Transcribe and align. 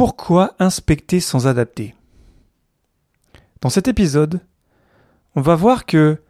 Pourquoi 0.00 0.54
inspecter 0.58 1.20
sans 1.20 1.46
adapter? 1.46 1.94
Dans 3.60 3.68
cet 3.68 3.86
épisode, 3.86 4.40
on 5.34 5.42
va 5.42 5.54
voir 5.56 5.84
que 5.84 6.22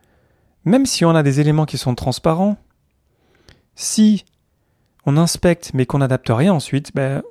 même 0.65 0.87
si 0.87 1.05
on 1.05 1.11
a 1.11 1.23
des 1.23 1.39
éléments 1.39 1.67
qui 1.67 1.79
sont 1.79 1.95
transparents, 1.95 2.57
si 3.77 4.25
on 5.07 5.17
inspecte 5.17 5.71
mais 5.73 5.87
qu'on 5.87 5.99
n'adapte 5.99 6.33
rien 6.33 6.53
ensuite, 6.53 6.93
ben, 6.97 7.23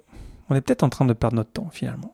on 0.50 0.56
est 0.56 0.62
peut-être 0.62 0.84
en 0.84 0.88
train 0.88 1.04
de 1.04 1.12
perdre 1.12 1.36
notre 1.36 1.52
temps 1.52 1.68
finalement. 1.74 2.14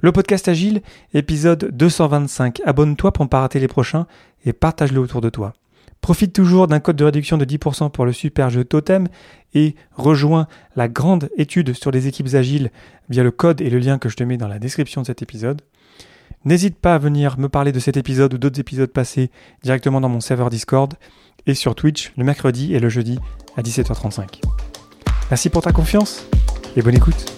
Le 0.00 0.12
podcast 0.12 0.46
Agile, 0.46 0.82
épisode 1.14 1.70
225. 1.74 2.60
Abonne-toi 2.66 3.14
pour 3.14 3.24
ne 3.24 3.30
pas 3.30 3.40
rater 3.40 3.60
les 3.60 3.68
prochains 3.68 4.06
et 4.44 4.52
partage-le 4.52 5.00
autour 5.00 5.22
de 5.22 5.30
toi. 5.30 5.54
Profite 6.00 6.32
toujours 6.32 6.68
d'un 6.68 6.80
code 6.80 6.96
de 6.96 7.04
réduction 7.04 7.36
de 7.36 7.44
10% 7.44 7.90
pour 7.90 8.06
le 8.06 8.12
super 8.12 8.50
jeu 8.50 8.64
Totem 8.64 9.08
et 9.54 9.74
rejoins 9.92 10.46
la 10.76 10.88
grande 10.88 11.28
étude 11.36 11.74
sur 11.74 11.90
les 11.90 12.06
équipes 12.06 12.34
agiles 12.34 12.70
via 13.08 13.22
le 13.22 13.30
code 13.30 13.60
et 13.60 13.70
le 13.70 13.78
lien 13.78 13.98
que 13.98 14.08
je 14.08 14.16
te 14.16 14.24
mets 14.24 14.36
dans 14.36 14.48
la 14.48 14.58
description 14.58 15.02
de 15.02 15.06
cet 15.06 15.22
épisode. 15.22 15.62
N'hésite 16.44 16.78
pas 16.78 16.94
à 16.94 16.98
venir 16.98 17.38
me 17.38 17.48
parler 17.48 17.72
de 17.72 17.80
cet 17.80 17.96
épisode 17.96 18.34
ou 18.34 18.38
d'autres 18.38 18.60
épisodes 18.60 18.90
passés 18.90 19.30
directement 19.62 20.00
dans 20.00 20.08
mon 20.08 20.20
serveur 20.20 20.50
Discord 20.50 20.94
et 21.46 21.54
sur 21.54 21.74
Twitch 21.74 22.12
le 22.16 22.24
mercredi 22.24 22.74
et 22.74 22.80
le 22.80 22.88
jeudi 22.88 23.18
à 23.56 23.62
17h35. 23.62 24.40
Merci 25.30 25.50
pour 25.50 25.62
ta 25.62 25.72
confiance 25.72 26.26
et 26.76 26.82
bonne 26.82 26.96
écoute. 26.96 27.37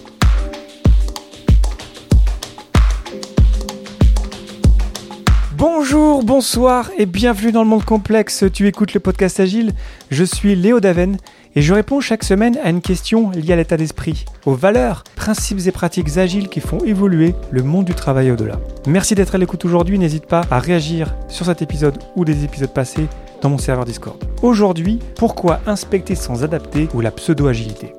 Bonjour, 5.61 6.23
bonsoir 6.23 6.89
et 6.97 7.05
bienvenue 7.05 7.51
dans 7.51 7.61
le 7.61 7.69
monde 7.69 7.85
complexe. 7.85 8.45
Tu 8.51 8.65
écoutes 8.65 8.95
le 8.95 8.99
podcast 8.99 9.39
Agile. 9.39 9.73
Je 10.09 10.23
suis 10.23 10.55
Léo 10.55 10.79
Daven 10.79 11.17
et 11.55 11.61
je 11.61 11.71
réponds 11.71 11.99
chaque 11.99 12.23
semaine 12.23 12.57
à 12.63 12.71
une 12.71 12.81
question 12.81 13.29
liée 13.29 13.53
à 13.53 13.57
l'état 13.57 13.77
d'esprit, 13.77 14.25
aux 14.47 14.55
valeurs, 14.55 15.03
principes 15.15 15.59
et 15.67 15.71
pratiques 15.71 16.17
agiles 16.17 16.49
qui 16.49 16.61
font 16.61 16.79
évoluer 16.79 17.35
le 17.51 17.61
monde 17.61 17.85
du 17.85 17.93
travail 17.93 18.31
au-delà. 18.31 18.59
Merci 18.87 19.13
d'être 19.13 19.35
à 19.35 19.37
l'écoute 19.37 19.63
aujourd'hui. 19.63 19.99
N'hésite 19.99 20.25
pas 20.25 20.41
à 20.49 20.57
réagir 20.57 21.13
sur 21.27 21.45
cet 21.45 21.61
épisode 21.61 21.99
ou 22.15 22.25
des 22.25 22.43
épisodes 22.43 22.73
passés 22.73 23.05
dans 23.43 23.51
mon 23.51 23.59
serveur 23.59 23.85
Discord. 23.85 24.17
Aujourd'hui, 24.41 24.97
pourquoi 25.15 25.59
inspecter 25.67 26.15
sans 26.15 26.43
adapter 26.43 26.89
ou 26.95 27.01
la 27.01 27.11
pseudo-agilité? 27.11 27.93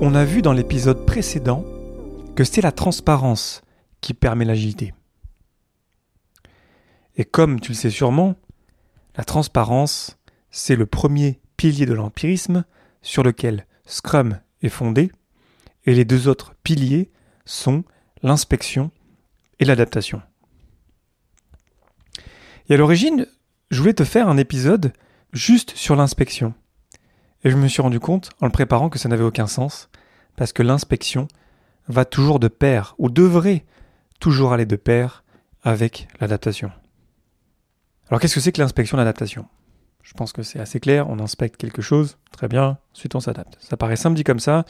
On 0.00 0.12
a 0.16 0.24
vu 0.24 0.42
dans 0.42 0.52
l'épisode 0.52 1.06
précédent 1.06 1.64
que 2.34 2.42
c'est 2.42 2.62
la 2.62 2.72
transparence 2.72 3.62
qui 4.06 4.14
permet 4.14 4.44
l'agilité. 4.44 4.94
Et 7.16 7.24
comme 7.24 7.58
tu 7.58 7.72
le 7.72 7.76
sais 7.76 7.90
sûrement, 7.90 8.36
la 9.16 9.24
transparence, 9.24 10.16
c'est 10.52 10.76
le 10.76 10.86
premier 10.86 11.40
pilier 11.56 11.86
de 11.86 11.92
l'empirisme 11.92 12.64
sur 13.02 13.24
lequel 13.24 13.66
Scrum 13.84 14.38
est 14.62 14.68
fondé, 14.68 15.10
et 15.86 15.92
les 15.92 16.04
deux 16.04 16.28
autres 16.28 16.54
piliers 16.62 17.10
sont 17.46 17.82
l'inspection 18.22 18.92
et 19.58 19.64
l'adaptation. 19.64 20.22
Et 22.68 22.74
à 22.74 22.76
l'origine, 22.76 23.26
je 23.72 23.80
voulais 23.80 23.92
te 23.92 24.04
faire 24.04 24.28
un 24.28 24.36
épisode 24.36 24.92
juste 25.32 25.72
sur 25.74 25.96
l'inspection. 25.96 26.54
Et 27.42 27.50
je 27.50 27.56
me 27.56 27.66
suis 27.66 27.82
rendu 27.82 27.98
compte, 27.98 28.30
en 28.40 28.46
le 28.46 28.52
préparant, 28.52 28.88
que 28.88 29.00
ça 29.00 29.08
n'avait 29.08 29.24
aucun 29.24 29.48
sens, 29.48 29.88
parce 30.36 30.52
que 30.52 30.62
l'inspection 30.62 31.26
va 31.88 32.04
toujours 32.04 32.38
de 32.38 32.46
pair, 32.46 32.94
ou 32.98 33.10
devrait 33.10 33.64
toujours 34.20 34.52
aller 34.52 34.66
de 34.66 34.76
pair 34.76 35.24
avec 35.62 36.08
l'adaptation. 36.20 36.70
Alors 38.08 38.20
qu'est-ce 38.20 38.34
que 38.34 38.40
c'est 38.40 38.52
que 38.52 38.60
l'inspection 38.60 38.96
d'adaptation? 38.96 39.46
Je 40.02 40.14
pense 40.14 40.32
que 40.32 40.44
c'est 40.44 40.60
assez 40.60 40.78
clair, 40.78 41.10
on 41.10 41.18
inspecte 41.18 41.56
quelque 41.56 41.82
chose, 41.82 42.18
très 42.30 42.46
bien, 42.46 42.78
ensuite 42.94 43.14
on 43.16 43.20
s'adapte. 43.20 43.56
Ça 43.60 43.76
paraît 43.76 43.96
simple 43.96 44.14
dit 44.14 44.22
comme 44.22 44.38
ça, 44.38 44.64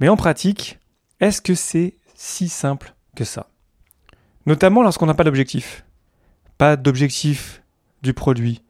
mais 0.00 0.08
en 0.10 0.16
pratique, 0.16 0.78
est-ce 1.20 1.40
que 1.40 1.54
c'est 1.54 1.96
si 2.14 2.50
simple 2.50 2.94
que 3.14 3.24
ça? 3.24 3.48
Notamment 4.44 4.82
lorsqu'on 4.82 5.06
n'a 5.06 5.14
pas 5.14 5.24
d'objectif. 5.24 5.86
Pas 6.58 6.76
d'objectif 6.76 7.62
du 8.02 8.12
produit, 8.12 8.62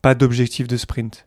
pas 0.00 0.14
d'objectif 0.14 0.68
de 0.68 0.76
sprint. 0.76 1.26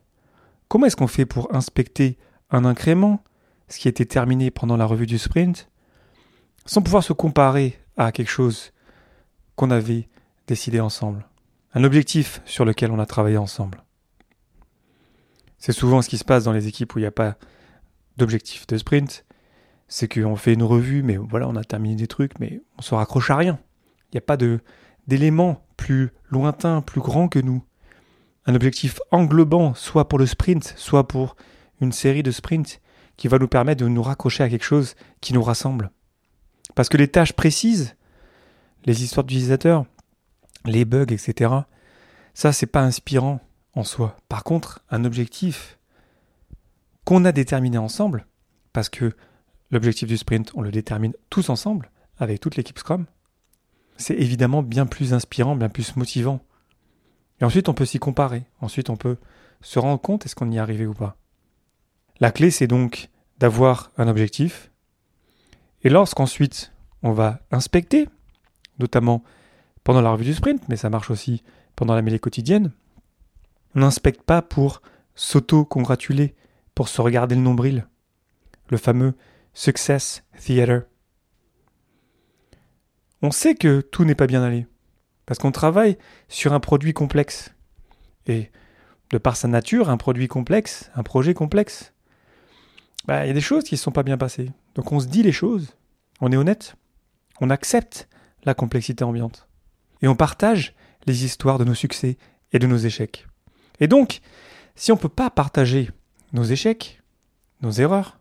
Comment 0.70 0.86
est-ce 0.86 0.96
qu'on 0.96 1.08
fait 1.08 1.26
pour 1.26 1.54
inspecter 1.54 2.18
un 2.50 2.64
incrément, 2.64 3.24
ce 3.68 3.80
qui 3.80 3.90
été 3.90 4.06
terminé 4.06 4.52
pendant 4.52 4.78
la 4.78 4.86
revue 4.86 5.06
du 5.06 5.18
sprint, 5.18 5.68
sans 6.66 6.82
pouvoir 6.82 7.04
se 7.04 7.12
comparer 7.12 7.78
à 7.97 8.12
quelque 8.12 8.29
chose 8.29 8.72
qu'on 9.56 9.72
avait 9.72 10.09
décidé 10.47 10.79
ensemble, 10.79 11.28
un 11.74 11.84
objectif 11.84 12.41
sur 12.46 12.66
lequel 12.66 12.91
on 12.91 13.00
a 13.00 13.06
travaillé 13.06 13.38
ensemble. 13.38 13.84
C'est 15.57 15.72
souvent 15.72 16.02
ce 16.02 16.09
qui 16.09 16.18
se 16.18 16.25
passe 16.25 16.44
dans 16.44 16.53
les 16.53 16.68
équipes 16.68 16.96
où 16.96 17.00
il 17.00 17.03
n'y 17.03 17.07
a 17.07 17.12
pas 17.12 17.38
d'objectif 18.18 18.66
de 18.68 18.78
sprint, 18.78 19.25
c'est 19.88 20.07
qu'on 20.07 20.35
fait 20.35 20.53
une 20.53 20.63
revue, 20.63 21.03
mais 21.03 21.18
voilà, 21.18 21.47
on 21.47 21.56
a 21.56 21.63
terminé 21.63 21.96
des 21.96 22.07
trucs, 22.07 22.40
mais 22.40 22.62
on 22.78 22.81
se 22.81 22.96
raccroche 22.96 23.29
à 23.29 23.35
rien. 23.35 23.59
Il 24.06 24.16
n'y 24.16 24.19
a 24.19 24.22
pas 24.22 24.38
de 24.38 24.59
d'éléments 25.08 25.66
plus 25.78 26.12
lointains, 26.29 26.81
plus 26.81 27.02
grands 27.02 27.28
que 27.28 27.40
nous. 27.40 27.63
Un 28.46 28.56
objectif 28.56 29.00
englobant, 29.12 29.73
soit 29.73 30.08
pour 30.08 30.19
le 30.19 30.25
sprint, 30.25 30.73
soit 30.78 31.08
pour 31.08 31.35
une 31.81 31.91
série 31.91 32.23
de 32.23 32.31
sprints, 32.31 32.79
qui 33.18 33.28
va 33.28 33.38
nous 33.38 33.47
permettre 33.47 33.84
de 33.84 33.90
nous 33.90 34.02
raccrocher 34.02 34.44
à 34.44 34.50
quelque 34.50 34.63
chose 34.63 34.96
qui 35.19 35.34
nous 35.34 35.44
rassemble. 35.44 35.91
Parce 36.76 36.90
que 36.90 36.98
les 36.98 37.08
tâches 37.08 37.34
précises, 37.34 37.96
les 38.86 39.04
histoires 39.04 39.24
d'utilisateurs, 39.24 39.86
les 40.66 40.86
bugs, 40.86 41.06
etc., 41.12 41.54
ça, 42.34 42.54
c'est 42.54 42.66
pas 42.66 42.82
inspirant 42.82 43.42
en 43.74 43.84
soi. 43.84 44.18
Par 44.30 44.44
contre, 44.44 44.82
un 44.90 45.04
objectif 45.04 45.78
qu'on 47.04 47.26
a 47.26 47.32
déterminé 47.32 47.78
ensemble, 47.78 48.26
parce 48.74 48.90
que 48.90 49.14
l'objectif 49.70 50.08
du 50.08 50.18
sprint, 50.18 50.52
on 50.56 50.62
le 50.62 50.72
détermine 50.72 51.14
tous 51.30 51.50
ensemble, 51.50 51.92
avec 52.18 52.40
toute 52.40 52.56
l'équipe 52.56 52.80
Scrum, 52.80 53.06
c'est 53.98 54.16
évidemment 54.16 54.64
bien 54.64 54.86
plus 54.86 55.14
inspirant, 55.14 55.56
bien 55.56 55.70
plus 55.70 55.96
motivant. 55.96 56.40
Et 57.40 57.46
ensuite, 57.46 57.70
on 57.70 57.74
peut 57.74 57.86
s'y 57.86 58.00
comparer. 58.00 58.44
Ensuite, 58.62 58.90
on 58.90 58.96
peut 58.96 59.18
se 59.62 59.80
rendre 59.80 60.00
compte 60.00 60.26
est-ce 60.26 60.36
qu'on 60.36 60.52
y 60.52 60.58
est 60.58 60.59
arrivé 60.59 60.86
ou 60.86 60.94
pas. 60.94 61.18
La 62.20 62.32
clé, 62.32 62.52
c'est 62.52 62.68
donc 62.68 63.09
d'avoir 63.40 63.92
un 63.98 64.08
objectif, 64.08 64.71
et 65.84 65.90
lorsqu'ensuite 65.90 66.72
on 67.03 67.12
va 67.12 67.40
inspecter, 67.52 68.08
notamment 68.80 69.24
pendant 69.84 70.02
la 70.02 70.12
revue 70.12 70.25
du 70.25 70.34
sprint, 70.34 70.64
mais 70.69 70.78
ça 70.78 70.90
marche 70.90 71.09
aussi 71.09 71.44
pendant 71.75 71.96
la 71.96 72.02
mêlée 72.02 72.19
quotidienne, 72.19 72.72
on 73.75 73.80
n'inspecte 73.80 74.22
pas 74.22 74.41
pour 74.41 74.81
s'auto-congratuler, 75.16 76.36
pour 76.75 76.90
se 76.90 77.02
regarder 77.02 77.36
le 77.36 77.41
nombril, 77.41 77.88
le 78.70 78.78
fameux 78.78 79.14
success 79.53 80.24
theater. 80.40 80.84
On 83.22 83.31
sait 83.31 83.56
que 83.56 83.81
tout 83.81 84.03
n'est 84.03 84.16
pas 84.16 84.28
bien 84.28 84.44
allé, 84.44 84.68
parce 85.25 85.40
qu'on 85.40 85.52
travaille 85.52 85.97
sur 86.28 86.53
un 86.53 86.59
produit 86.59 86.94
complexe. 86.94 87.53
Et 88.28 88.52
de 89.09 89.18
par 89.18 89.36
sa 89.36 89.47
nature, 89.47 89.90
un 89.90 89.97
produit 89.97 90.28
complexe, 90.28 90.91
un 90.96 91.03
projet 91.03 91.34
complexe, 91.34 91.94
bah, 93.06 93.25
il 93.25 93.28
y 93.28 93.31
a 93.31 93.34
des 93.34 93.41
choses 93.41 93.64
qui 93.64 93.75
ne 93.75 93.80
sont 93.80 93.91
pas 93.91 94.03
bien 94.03 94.18
passées. 94.18 94.52
Donc 94.76 94.92
on 94.92 95.00
se 95.00 95.08
dit 95.08 95.24
les 95.24 95.32
choses, 95.32 95.76
on 96.20 96.32
est 96.32 96.38
honnête, 96.38 96.76
on 97.40 97.50
accepte 97.50 98.08
la 98.44 98.54
complexité 98.54 99.04
ambiante. 99.04 99.48
Et 100.02 100.08
on 100.08 100.16
partage 100.16 100.74
les 101.06 101.26
histoires 101.26 101.58
de 101.58 101.64
nos 101.64 101.74
succès 101.74 102.18
et 102.54 102.59
de 102.59 102.68
nos 102.68 102.78
échecs. 102.78 103.28
Et 103.80 103.88
donc, 103.88 104.22
si 104.76 104.92
on 104.92 104.96
ne 104.96 105.02
peut 105.02 105.09
pas 105.09 105.30
partager 105.30 105.90
nos 106.34 106.44
échecs, 106.44 107.02
nos 107.62 107.72
erreurs, 107.72 108.20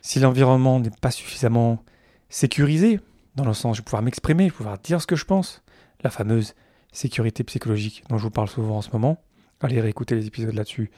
si 0.00 0.18
l'environnement 0.18 0.80
n'est 0.80 0.90
pas 0.90 1.10
suffisamment 1.10 1.84
sécurisé, 2.28 3.00
dans 3.36 3.44
le 3.44 3.54
sens 3.54 3.76
vais 3.76 3.82
pouvoir 3.82 4.02
m'exprimer, 4.02 4.50
pouvoir 4.50 4.78
dire 4.78 5.00
ce 5.00 5.06
que 5.06 5.16
je 5.16 5.24
pense, 5.24 5.62
la 6.02 6.10
fameuse 6.10 6.54
sécurité 6.92 7.44
psychologique 7.44 8.04
dont 8.08 8.18
je 8.18 8.24
vous 8.24 8.30
parle 8.30 8.48
souvent 8.48 8.78
en 8.78 8.82
ce 8.82 8.90
moment, 8.92 9.22
allez 9.60 9.80
réécouter 9.80 10.14
les 10.14 10.26
épisodes 10.26 10.54
là-dessus 10.54 10.90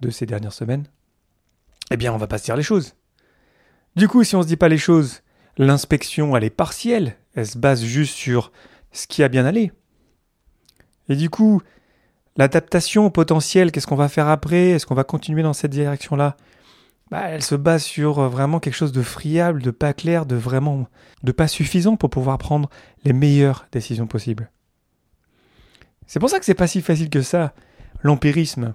de 0.00 0.10
ces 0.10 0.26
dernières 0.26 0.52
semaines, 0.52 0.86
eh 1.90 1.96
bien 1.96 2.12
on 2.12 2.18
va 2.18 2.26
pas 2.26 2.38
se 2.38 2.44
dire 2.44 2.56
les 2.56 2.62
choses. 2.62 2.94
Du 3.98 4.06
coup, 4.06 4.22
si 4.22 4.36
on 4.36 4.42
se 4.42 4.46
dit 4.46 4.56
pas 4.56 4.68
les 4.68 4.78
choses, 4.78 5.22
l'inspection 5.56 6.36
elle 6.36 6.44
est 6.44 6.50
partielle, 6.50 7.16
elle 7.34 7.48
se 7.48 7.58
base 7.58 7.82
juste 7.82 8.14
sur 8.14 8.52
ce 8.92 9.08
qui 9.08 9.24
a 9.24 9.28
bien 9.28 9.44
allé. 9.44 9.72
Et 11.08 11.16
du 11.16 11.30
coup, 11.30 11.60
l'adaptation 12.36 13.10
potentielle, 13.10 13.72
qu'est-ce 13.72 13.88
qu'on 13.88 13.96
va 13.96 14.08
faire 14.08 14.28
après? 14.28 14.68
Est-ce 14.68 14.86
qu'on 14.86 14.94
va 14.94 15.02
continuer 15.02 15.42
dans 15.42 15.52
cette 15.52 15.72
direction-là? 15.72 16.36
Bah, 17.10 17.24
Elle 17.24 17.42
se 17.42 17.56
base 17.56 17.82
sur 17.82 18.20
euh, 18.20 18.28
vraiment 18.28 18.60
quelque 18.60 18.76
chose 18.76 18.92
de 18.92 19.02
friable, 19.02 19.62
de 19.62 19.72
pas 19.72 19.92
clair, 19.92 20.26
de 20.26 20.36
vraiment 20.36 20.86
de 21.24 21.32
pas 21.32 21.48
suffisant 21.48 21.96
pour 21.96 22.10
pouvoir 22.10 22.38
prendre 22.38 22.70
les 23.04 23.12
meilleures 23.12 23.66
décisions 23.72 24.06
possibles. 24.06 24.48
C'est 26.06 26.20
pour 26.20 26.30
ça 26.30 26.38
que 26.38 26.44
c'est 26.44 26.54
pas 26.54 26.68
si 26.68 26.82
facile 26.82 27.10
que 27.10 27.22
ça, 27.22 27.52
l'empirisme. 28.02 28.74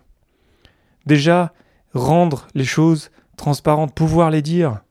Déjà, 1.05 1.53
rendre 1.93 2.45
les 2.55 2.65
choses 2.65 3.09
transparentes, 3.37 3.95
pouvoir 3.95 4.29
les 4.29 4.41
dire, 4.41 4.81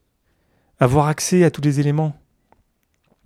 avoir 0.82 1.06
accès 1.06 1.44
à 1.44 1.50
tous 1.50 1.62
les 1.62 1.80
éléments, 1.80 2.16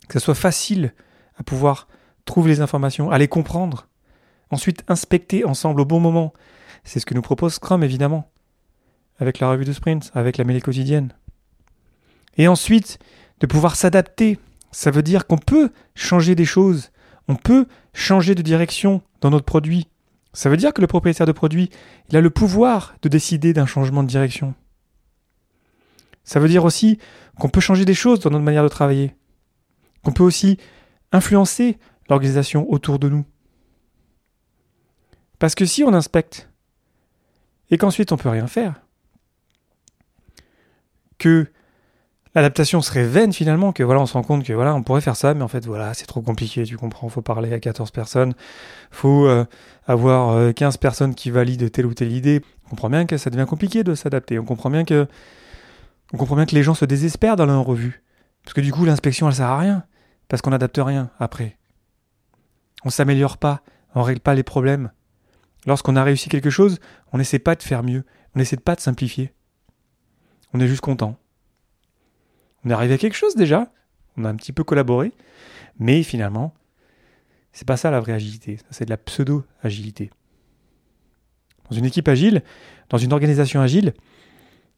que 0.08 0.18
ce 0.18 0.24
soit 0.24 0.34
facile 0.34 0.92
à 1.38 1.42
pouvoir 1.42 1.88
trouver 2.24 2.50
les 2.50 2.60
informations, 2.60 3.10
à 3.10 3.18
les 3.18 3.28
comprendre, 3.28 3.88
ensuite 4.50 4.84
inspecter 4.88 5.44
ensemble 5.44 5.80
au 5.80 5.84
bon 5.84 5.98
moment. 5.98 6.32
C'est 6.84 7.00
ce 7.00 7.06
que 7.06 7.14
nous 7.14 7.22
propose 7.22 7.54
Scrum 7.54 7.82
évidemment. 7.82 8.30
avec 9.18 9.40
la 9.40 9.48
revue 9.48 9.64
de 9.64 9.72
sprint, 9.72 10.10
avec 10.14 10.36
la 10.36 10.44
mêlée 10.44 10.60
quotidienne. 10.60 11.14
Et 12.36 12.48
ensuite, 12.48 12.98
de 13.40 13.46
pouvoir 13.46 13.74
s'adapter. 13.74 14.38
Ça 14.72 14.90
veut 14.90 15.02
dire 15.02 15.26
qu'on 15.26 15.38
peut 15.38 15.70
changer 15.94 16.34
des 16.34 16.44
choses, 16.44 16.90
on 17.26 17.34
peut 17.34 17.66
changer 17.94 18.34
de 18.34 18.42
direction 18.42 19.00
dans 19.22 19.30
notre 19.30 19.46
produit. 19.46 19.88
Ça 20.34 20.50
veut 20.50 20.58
dire 20.58 20.74
que 20.74 20.82
le 20.82 20.86
propriétaire 20.86 21.26
de 21.26 21.32
produit, 21.32 21.70
il 22.10 22.16
a 22.18 22.20
le 22.20 22.28
pouvoir 22.28 22.94
de 23.00 23.08
décider 23.08 23.54
d'un 23.54 23.64
changement 23.64 24.02
de 24.02 24.08
direction. 24.08 24.54
Ça 26.26 26.40
veut 26.40 26.48
dire 26.48 26.64
aussi 26.64 26.98
qu'on 27.38 27.48
peut 27.48 27.60
changer 27.60 27.86
des 27.86 27.94
choses 27.94 28.20
dans 28.20 28.30
notre 28.30 28.44
manière 28.44 28.64
de 28.64 28.68
travailler, 28.68 29.14
qu'on 30.04 30.12
peut 30.12 30.24
aussi 30.24 30.58
influencer 31.12 31.78
l'organisation 32.10 32.70
autour 32.70 32.98
de 32.98 33.08
nous. 33.08 33.24
Parce 35.38 35.54
que 35.54 35.64
si 35.64 35.84
on 35.84 35.94
inspecte 35.94 36.50
et 37.70 37.78
qu'ensuite 37.78 38.12
on 38.12 38.16
peut 38.16 38.28
rien 38.28 38.48
faire, 38.48 38.82
que 41.18 41.46
l'adaptation 42.34 42.82
serait 42.82 43.06
vaine 43.06 43.32
finalement, 43.32 43.72
que 43.72 43.82
voilà, 43.82 44.00
on 44.00 44.06
se 44.06 44.14
rend 44.14 44.22
compte 44.22 44.44
que 44.44 44.52
voilà, 44.52 44.74
on 44.74 44.82
pourrait 44.82 45.00
faire 45.00 45.16
ça, 45.16 45.32
mais 45.32 45.42
en 45.42 45.48
fait 45.48 45.64
voilà, 45.64 45.94
c'est 45.94 46.06
trop 46.06 46.22
compliqué, 46.22 46.64
tu 46.64 46.76
comprends, 46.76 47.08
faut 47.08 47.22
parler 47.22 47.52
à 47.52 47.60
14 47.60 47.92
personnes, 47.92 48.34
faut 48.90 49.26
euh, 49.26 49.44
avoir 49.86 50.52
15 50.54 50.74
euh, 50.74 50.78
personnes 50.78 51.14
qui 51.14 51.30
valident 51.30 51.70
telle 51.70 51.86
ou 51.86 51.94
telle 51.94 52.12
idée. 52.12 52.42
On 52.66 52.70
comprend 52.70 52.90
bien 52.90 53.06
que 53.06 53.16
ça 53.16 53.30
devient 53.30 53.46
compliqué 53.48 53.84
de 53.84 53.94
s'adapter, 53.94 54.38
on 54.40 54.44
comprend 54.44 54.70
bien 54.70 54.84
que 54.84 55.06
on 56.12 56.16
comprend 56.16 56.36
bien 56.36 56.46
que 56.46 56.54
les 56.54 56.62
gens 56.62 56.74
se 56.74 56.84
désespèrent 56.84 57.36
dans 57.36 57.46
leur 57.46 57.64
revue. 57.64 58.02
Parce 58.44 58.54
que 58.54 58.60
du 58.60 58.72
coup, 58.72 58.84
l'inspection, 58.84 59.28
elle 59.28 59.34
sert 59.34 59.48
à 59.48 59.58
rien. 59.58 59.84
Parce 60.28 60.42
qu'on 60.42 60.50
n'adapte 60.50 60.78
rien 60.82 61.10
après. 61.18 61.58
On 62.84 62.90
s'améliore 62.90 63.38
pas, 63.38 63.62
on 63.94 64.02
règle 64.02 64.20
pas 64.20 64.34
les 64.34 64.42
problèmes. 64.42 64.90
Lorsqu'on 65.66 65.96
a 65.96 66.04
réussi 66.04 66.28
quelque 66.28 66.50
chose, 66.50 66.78
on 67.12 67.18
n'essaie 67.18 67.38
pas 67.38 67.56
de 67.56 67.62
faire 67.62 67.82
mieux, 67.82 68.04
on 68.34 68.38
n'essaie 68.38 68.56
pas 68.56 68.76
de 68.76 68.80
simplifier. 68.80 69.32
On 70.54 70.60
est 70.60 70.68
juste 70.68 70.80
content. 70.80 71.18
On 72.64 72.70
est 72.70 72.72
arrivé 72.72 72.94
à 72.94 72.98
quelque 72.98 73.16
chose 73.16 73.34
déjà, 73.34 73.72
on 74.16 74.24
a 74.24 74.28
un 74.28 74.36
petit 74.36 74.52
peu 74.52 74.64
collaboré, 74.64 75.12
mais 75.78 76.02
finalement, 76.02 76.54
c'est 77.52 77.66
pas 77.66 77.76
ça 77.76 77.90
la 77.90 78.00
vraie 78.00 78.12
agilité, 78.12 78.58
c'est 78.70 78.84
de 78.84 78.90
la 78.90 78.96
pseudo-agilité. 78.96 80.10
Dans 81.70 81.76
une 81.76 81.84
équipe 81.84 82.08
agile, 82.08 82.42
dans 82.88 82.98
une 82.98 83.12
organisation 83.12 83.60
agile, 83.60 83.92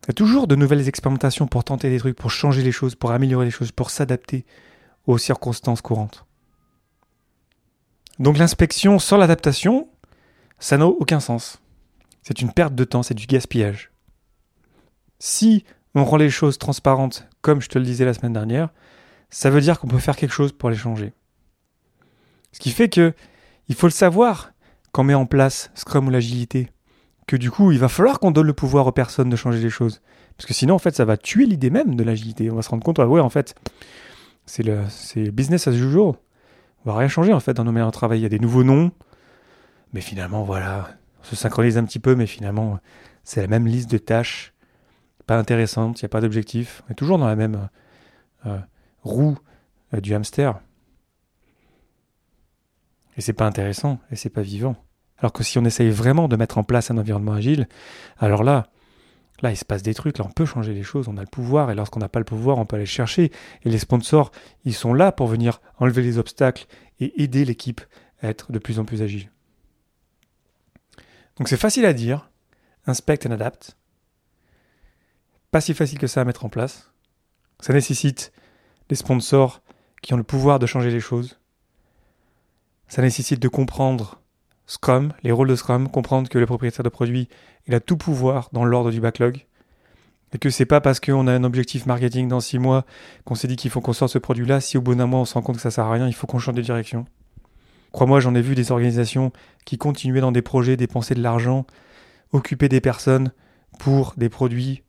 il 0.03 0.09
y 0.09 0.11
a 0.11 0.15
toujours 0.15 0.47
de 0.47 0.57
nouvelles 0.57 0.89
expérimentations 0.89 1.47
pour 1.47 1.65
tenter 1.65 1.91
des 1.91 1.99
trucs, 1.99 2.17
pour 2.17 2.31
changer 2.31 2.63
les 2.63 2.73
choses, 2.73 2.95
pour 2.95 3.11
améliorer 3.11 3.45
les 3.45 3.51
choses, 3.51 3.73
pour 3.73 3.91
s'adapter 3.91 4.47
aux 5.07 5.19
circonstances 5.19 5.83
courantes. 5.83 6.25
Donc 8.19 8.39
l'inspection 8.39 8.99
sans 8.99 9.17
l'adaptation, 9.17 9.89
ça 10.59 10.77
n'a 10.77 10.87
aucun 10.87 11.21
sens. 11.21 11.61
C'est 12.23 12.41
une 12.41 12.53
perte 12.53 12.75
de 12.75 12.85
temps, 12.85 13.03
c'est 13.03 13.15
du 13.15 13.27
gaspillage. 13.27 13.91
Si 15.19 15.65
on 15.95 16.05
rend 16.05 16.17
les 16.17 16.31
choses 16.31 16.59
transparentes, 16.59 17.29
comme 17.43 17.61
je 17.61 17.69
te 17.69 17.79
le 17.79 17.85
disais 17.85 18.05
la 18.05 18.15
semaine 18.15 18.33
dernière, 18.33 18.71
ça 19.31 19.51
veut 19.51 19.61
dire 19.61 19.79
qu'on 19.79 19.89
peut 19.89 19.99
faire 19.99 20.17
quelque 20.17 20.33
chose 20.33 20.53
pour 20.53 20.71
les 20.71 20.77
changer. 20.77 21.13
Ce 22.53 22.61
qui 22.61 22.71
fait 22.71 22.89
que 22.89 23.15
il 23.69 23.75
faut 23.75 23.87
le 23.87 23.93
savoir 23.93 24.53
quand 24.93 25.03
on 25.03 25.05
met 25.05 25.15
en 25.15 25.27
place 25.27 25.71
Scrum 25.75 26.09
ou 26.09 26.11
l'agilité 26.11 26.71
que 27.29 27.37
du 27.37 27.51
coup, 27.51 27.71
il 27.71 27.79
va 27.79 27.89
falloir 27.89 28.19
qu'on 28.19 28.33
donne 28.33 28.47
le 28.47 28.55
pouvoir 28.55 28.87
aux 28.87 28.93
personnes 28.93 29.29
de 29.29 29.37
changer 29.37 29.61
les 29.61 29.71
choses. 29.71 30.01
Parce 30.37 30.47
que 30.47 30.55
sinon, 30.55 30.75
en 30.75 30.79
fait, 30.79 30.97
ça 30.97 31.05
va 31.05 31.17
tuer 31.17 31.45
l'idée 31.45 31.71
même 31.71 31.95
de 31.95 32.03
l'agilité. 32.03 32.51
On 32.51 32.57
va 32.57 32.63
se 32.63 32.71
rendre 32.71 32.83
compte, 32.83 32.99
ah 32.99 33.07
ouais, 33.07 33.21
en 33.21 33.29
fait, 33.29 33.55
c'est 34.47 34.63
le 34.65 35.31
business 35.31 35.69
as 35.69 35.73
usual. 35.73 36.15
On 36.85 36.91
va 36.91 36.97
rien 36.97 37.09
changer, 37.09 37.35
en 37.35 37.41
fait, 37.41 37.53
dans 37.53 37.65
nos 37.65 37.71
manières 37.71 37.89
de 37.89 37.93
travail. 37.93 38.21
Il 38.21 38.23
y 38.23 38.27
a 38.27 38.31
des 38.31 38.39
nouveaux 38.39 38.65
noms, 38.65 38.91
mais 39.93 40.01
finalement, 40.01 40.43
voilà, 40.43 40.89
on 41.21 41.25
se 41.25 41.37
synchronise 41.37 41.77
un 41.77 41.85
petit 41.85 41.99
peu, 41.99 42.15
mais 42.15 42.27
finalement, 42.27 42.81
c'est 43.25 43.43
la 43.43 43.47
même 43.47 43.67
liste 43.67 43.91
de 43.91 43.99
tâches, 43.99 44.55
pas 45.27 45.39
intéressante, 45.39 46.01
il 46.01 46.05
n'y 46.05 46.07
a 46.07 46.09
pas 46.09 46.23
d'objectif. 46.23 46.83
On 46.89 46.93
est 46.93 46.95
toujours 46.95 47.19
dans 47.19 47.27
la 47.27 47.37
même 47.37 47.69
euh, 48.47 48.59
roue 49.03 49.37
euh, 49.93 50.01
du 50.01 50.15
hamster. 50.15 50.59
Et 53.19 53.21
c'est 53.21 53.35
pas 53.35 53.47
intéressant, 53.47 53.99
et 54.11 54.17
c'est 54.17 54.31
pas 54.31 54.41
vivant. 54.41 54.77
Alors 55.19 55.33
que 55.33 55.43
si 55.43 55.59
on 55.59 55.65
essaye 55.65 55.91
vraiment 55.91 56.29
de 56.29 56.37
mettre 56.37 56.59
en 56.59 56.65
place 56.65 56.91
un 56.91 56.99
environnement 56.99 57.33
agile, 57.33 57.69
alors 58.19 58.45
là, 58.45 58.69
là, 59.43 59.51
il 59.51 59.57
se 59.57 59.65
passe 59.65 59.83
des 59.83 59.95
trucs, 59.95 60.19
là, 60.19 60.25
on 60.27 60.33
peut 60.33 60.47
changer 60.47 60.75
les 60.75 60.83
choses, 60.83 61.09
on 61.09 61.17
a 61.17 61.21
le 61.21 61.27
pouvoir, 61.27 61.71
et 61.71 61.75
lorsqu'on 61.75 62.01
n'a 62.01 62.09
pas 62.09 62.19
le 62.19 62.25
pouvoir, 62.25 62.59
on 62.59 62.67
peut 62.67 62.77
aller 62.77 62.87
chercher. 62.87 63.33
Et 63.65 63.71
les 63.71 63.79
sponsors, 63.79 64.31
ils 64.65 64.75
sont 64.75 64.95
là 64.95 65.13
pour 65.13 65.27
venir 65.27 65.61
enlever 65.79 66.03
les 66.03 66.19
obstacles 66.19 66.67
et 67.01 67.23
aider 67.23 67.45
l'équipe 67.45 67.81
à 68.21 68.29
être 68.29 68.53
de 68.53 68.59
plus 68.59 68.79
en 68.79 68.85
plus 68.85 69.03
agile. 69.03 69.31
Donc 71.37 71.49
c'est 71.49 71.57
facile 71.57 71.85
à 71.85 71.93
dire, 71.93 72.31
inspecte 72.87 73.27
et 73.27 73.33
adapte. 73.33 73.77
Pas 75.51 75.61
si 75.61 75.73
facile 75.73 75.99
que 75.99 76.09
ça 76.09 76.21
à 76.21 76.25
mettre 76.25 76.45
en 76.45 76.49
place. 76.49 76.93
Ça 77.61 77.73
nécessite 77.73 78.33
des 78.89 78.97
sponsors 78.97 79.63
qui 80.03 80.15
ont 80.15 80.17
le 80.17 80.25
pouvoir 80.25 80.59
de 80.59 80.67
changer 80.67 80.91
les 80.91 81.01
choses. 81.01 81.39
Ça 82.89 83.03
nécessite 83.03 83.41
de 83.41 83.49
comprendre 83.49 84.21
Scrum, 84.69 85.15
les 85.23 85.33
rôles 85.33 85.49
de 85.49 85.57
Scrum, 85.57 85.89
comprendre 85.89 86.29
que 86.29 86.39
le 86.39 86.45
propriétaire 86.45 86.85
de 86.85 86.91
produit, 86.91 87.29
il 87.67 87.75
a 87.75 87.81
tout 87.81 87.97
pouvoir 87.97 88.51
dans 88.53 88.67
l'ordre 88.67 88.91
du 88.91 89.01
backlog. 89.01 89.47
Et 90.35 90.39
que 90.39 90.51
c'est 90.51 90.67
pas 90.67 90.83
parce 90.83 91.01
qu'on 91.01 91.27
a 91.27 91.33
un 91.33 91.43
objectif 91.43 91.87
marketing 91.87 92.29
dans 92.29 92.41
six 92.41 92.59
mois 92.59 92.85
qu'on 93.25 93.35
s'est 93.35 93.49
dit 93.49 93.57
qu'il 93.57 93.71
faut 93.71 93.81
qu'on 93.81 93.95
sorte 93.95 94.13
ce 94.13 94.19
produit-là. 94.19 94.61
Si 94.61 94.77
au 94.77 94.83
bout 94.83 94.95
d'un 94.95 95.07
mois 95.07 95.21
on 95.21 95.25
se 95.25 95.33
rend 95.33 95.41
compte 95.41 95.57
que 95.57 95.63
ça 95.63 95.71
sert 95.71 95.85
à 95.85 95.93
rien, 95.93 96.07
il 96.07 96.13
faut 96.13 96.27
qu'on 96.27 96.39
change 96.39 96.55
de 96.55 96.61
direction. 96.61 97.07
Crois-moi, 97.93 98.21
j'en 98.21 98.35
ai 98.35 98.43
vu 98.43 98.55
des 98.55 98.71
organisations 98.71 99.33
qui 99.65 99.79
continuaient 99.79 100.21
dans 100.21 100.33
des 100.33 100.43
projets, 100.43 100.77
dépenser 100.77 101.15
de 101.15 101.23
l'argent, 101.23 101.67
occuper 102.33 102.69
des 102.69 102.83
personnes 102.83 103.33
pour 103.79 104.13
des 104.19 104.29
produits 104.29 104.83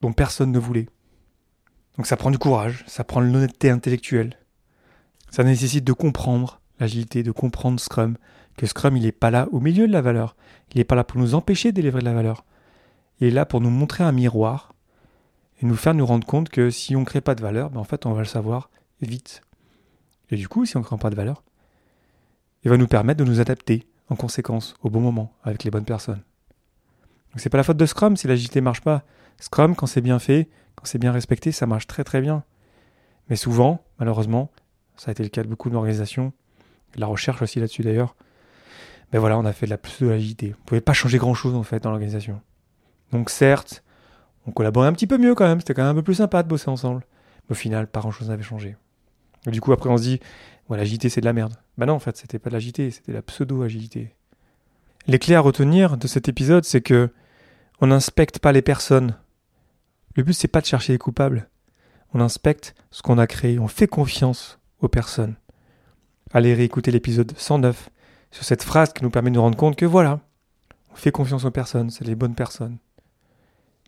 dont 0.00 0.12
personne 0.12 0.52
ne 0.52 0.60
voulait. 0.60 0.86
Donc 1.96 2.06
ça 2.06 2.16
prend 2.16 2.30
du 2.30 2.38
courage, 2.38 2.84
ça 2.86 3.02
prend 3.02 3.20
l'honnêteté 3.20 3.68
intellectuelle. 3.68 4.38
Ça 5.28 5.42
nécessite 5.42 5.82
de 5.82 5.92
comprendre 5.92 6.60
l'agilité, 6.78 7.24
de 7.24 7.32
comprendre 7.32 7.80
Scrum, 7.80 8.16
que 8.56 8.66
Scrum, 8.66 8.96
il 8.96 9.04
n'est 9.04 9.12
pas 9.12 9.30
là 9.30 9.48
au 9.52 9.60
milieu 9.60 9.86
de 9.86 9.92
la 9.92 10.00
valeur. 10.00 10.36
Il 10.72 10.78
n'est 10.78 10.84
pas 10.84 10.94
là 10.94 11.04
pour 11.04 11.20
nous 11.20 11.34
empêcher 11.34 11.72
de 11.72 11.76
délivrer 11.76 12.00
de 12.00 12.04
la 12.04 12.14
valeur. 12.14 12.44
Il 13.20 13.28
est 13.28 13.30
là 13.30 13.46
pour 13.46 13.60
nous 13.60 13.70
montrer 13.70 14.04
un 14.04 14.12
miroir 14.12 14.74
et 15.60 15.66
nous 15.66 15.76
faire 15.76 15.94
nous 15.94 16.06
rendre 16.06 16.26
compte 16.26 16.48
que 16.48 16.70
si 16.70 16.96
on 16.96 17.00
ne 17.00 17.04
crée 17.04 17.20
pas 17.20 17.34
de 17.34 17.42
valeur, 17.42 17.70
ben 17.70 17.80
en 17.80 17.84
fait, 17.84 18.06
on 18.06 18.12
va 18.12 18.20
le 18.20 18.26
savoir 18.26 18.70
vite. 19.00 19.42
Et 20.30 20.36
du 20.36 20.48
coup, 20.48 20.66
si 20.66 20.76
on 20.76 20.80
ne 20.80 20.84
crée 20.84 20.96
pas 20.96 21.10
de 21.10 21.16
valeur, 21.16 21.42
il 22.64 22.70
va 22.70 22.76
nous 22.76 22.88
permettre 22.88 23.22
de 23.22 23.28
nous 23.28 23.40
adapter 23.40 23.86
en 24.08 24.16
conséquence, 24.16 24.74
au 24.82 24.90
bon 24.90 25.00
moment, 25.00 25.32
avec 25.44 25.64
les 25.64 25.70
bonnes 25.70 25.84
personnes. 25.84 26.22
Donc 27.30 27.40
c'est 27.40 27.50
pas 27.50 27.58
la 27.58 27.64
faute 27.64 27.76
de 27.76 27.86
Scrum 27.86 28.16
si 28.16 28.26
l'agilité 28.26 28.60
marche 28.60 28.80
pas. 28.80 29.02
Scrum, 29.40 29.74
quand 29.74 29.86
c'est 29.86 30.00
bien 30.00 30.18
fait, 30.18 30.48
quand 30.76 30.84
c'est 30.86 30.98
bien 30.98 31.12
respecté, 31.12 31.52
ça 31.52 31.66
marche 31.66 31.86
très 31.86 32.04
très 32.04 32.20
bien. 32.20 32.44
Mais 33.28 33.36
souvent, 33.36 33.84
malheureusement, 33.98 34.50
ça 34.96 35.10
a 35.10 35.12
été 35.12 35.22
le 35.22 35.28
cas 35.28 35.42
de 35.42 35.48
beaucoup 35.48 35.70
d'organisations, 35.70 36.32
de 36.94 37.00
la 37.00 37.06
recherche 37.06 37.42
aussi 37.42 37.60
là-dessus 37.60 37.82
d'ailleurs, 37.82 38.16
mais 39.14 39.20
voilà, 39.20 39.38
on 39.38 39.44
a 39.44 39.52
fait 39.52 39.66
de 39.66 39.70
la 39.70 39.78
pseudo-agilité. 39.78 40.56
On 40.60 40.64
pouvait 40.64 40.80
pas 40.80 40.92
changer 40.92 41.18
grand-chose 41.18 41.54
en 41.54 41.62
fait 41.62 41.80
dans 41.80 41.90
l'organisation. 41.90 42.40
Donc 43.12 43.30
certes, 43.30 43.84
on 44.44 44.50
collaborait 44.50 44.88
un 44.88 44.92
petit 44.92 45.06
peu 45.06 45.18
mieux 45.18 45.36
quand 45.36 45.46
même, 45.46 45.60
c'était 45.60 45.72
quand 45.72 45.82
même 45.82 45.92
un 45.92 45.94
peu 45.94 46.02
plus 46.02 46.16
sympa 46.16 46.42
de 46.42 46.48
bosser 46.48 46.68
ensemble. 46.68 47.06
Mais 47.48 47.52
au 47.52 47.54
final, 47.54 47.86
pas 47.86 48.00
grand-chose 48.00 48.30
n'avait 48.30 48.42
changé. 48.42 48.74
Et 49.46 49.52
du 49.52 49.60
coup, 49.60 49.72
après, 49.72 49.88
on 49.88 49.96
se 49.96 50.02
dit, 50.02 50.20
voilà, 50.66 50.82
l'agilité 50.82 51.10
c'est 51.10 51.20
de 51.20 51.26
la 51.26 51.32
merde. 51.32 51.54
Bah 51.78 51.86
non, 51.86 51.92
en 51.92 52.00
fait, 52.00 52.16
c'était 52.16 52.40
pas 52.40 52.50
de 52.50 52.54
l'agilité, 52.54 52.90
c'était 52.90 53.12
de 53.12 53.16
la 53.16 53.22
pseudo-agilité. 53.22 54.16
Les 55.06 55.20
clés 55.20 55.36
à 55.36 55.40
retenir 55.40 55.96
de 55.96 56.08
cet 56.08 56.28
épisode, 56.28 56.64
c'est 56.64 56.80
que 56.80 57.08
on 57.80 57.86
n'inspecte 57.86 58.40
pas 58.40 58.50
les 58.50 58.62
personnes. 58.62 59.16
Le 60.16 60.24
but, 60.24 60.32
c'est 60.32 60.48
pas 60.48 60.60
de 60.60 60.66
chercher 60.66 60.92
les 60.92 60.98
coupables. 60.98 61.48
On 62.14 62.20
inspecte 62.20 62.74
ce 62.90 63.00
qu'on 63.00 63.18
a 63.18 63.28
créé, 63.28 63.60
on 63.60 63.68
fait 63.68 63.86
confiance 63.86 64.58
aux 64.80 64.88
personnes. 64.88 65.36
Allez 66.32 66.52
réécouter 66.52 66.90
l'épisode 66.90 67.32
109 67.36 67.90
sur 68.34 68.42
cette 68.42 68.64
phrase 68.64 68.92
qui 68.92 69.04
nous 69.04 69.10
permet 69.10 69.30
de 69.30 69.36
nous 69.36 69.42
rendre 69.42 69.56
compte 69.56 69.76
que 69.76 69.86
voilà, 69.86 70.18
on 70.90 70.96
fait 70.96 71.12
confiance 71.12 71.44
aux 71.44 71.52
personnes, 71.52 71.90
c'est 71.90 72.04
les 72.04 72.16
bonnes 72.16 72.34
personnes. 72.34 72.78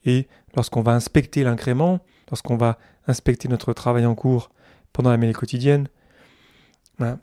Et 0.04 0.28
lorsqu'on 0.54 0.82
va 0.82 0.92
inspecter 0.92 1.42
l'incrément, 1.42 1.98
lorsqu'on 2.30 2.56
va 2.56 2.78
inspecter 3.08 3.48
notre 3.48 3.72
travail 3.72 4.06
en 4.06 4.14
cours 4.14 4.50
pendant 4.92 5.10
la 5.10 5.16
mêlée 5.16 5.32
quotidienne, 5.32 5.88
ben, 7.00 7.18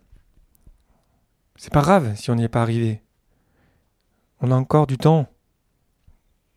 c'est 1.56 1.72
pas 1.72 1.82
grave 1.82 2.14
si 2.18 2.30
on 2.30 2.36
n'y 2.36 2.44
est 2.44 2.50
pas 2.50 2.62
arrivé. 2.62 3.02
On 4.42 4.52
a 4.52 4.56
encore 4.56 4.86
du 4.86 4.98
temps. 4.98 5.28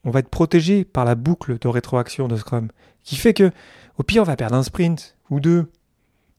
On 0.02 0.10
va 0.10 0.18
être 0.18 0.30
protégé 0.30 0.84
par 0.84 1.04
la 1.04 1.14
boucle 1.14 1.60
de 1.60 1.68
rétroaction 1.68 2.26
de 2.26 2.36
Scrum, 2.36 2.70
qui 3.04 3.14
fait 3.14 3.34
que, 3.34 3.52
au 3.98 4.02
pire, 4.02 4.22
on 4.22 4.26
va 4.26 4.34
perdre 4.34 4.56
un 4.56 4.64
sprint 4.64 5.16
ou 5.30 5.38
deux, 5.38 5.70